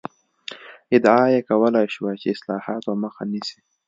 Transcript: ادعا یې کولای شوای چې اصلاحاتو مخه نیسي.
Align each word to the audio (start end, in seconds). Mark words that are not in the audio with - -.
ادعا 0.95 1.23
یې 1.33 1.39
کولای 1.49 1.85
شوای 1.93 2.15
چې 2.21 2.27
اصلاحاتو 2.35 2.91
مخه 3.03 3.23
نیسي. 3.31 3.59